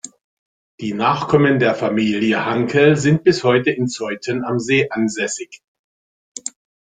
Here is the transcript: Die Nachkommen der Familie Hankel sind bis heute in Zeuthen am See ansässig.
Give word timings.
Die 0.79 0.95
Nachkommen 0.95 1.59
der 1.59 1.75
Familie 1.75 2.43
Hankel 2.43 2.95
sind 2.95 3.23
bis 3.23 3.43
heute 3.43 3.69
in 3.69 3.87
Zeuthen 3.87 4.43
am 4.43 4.57
See 4.57 4.89
ansässig. 4.89 5.61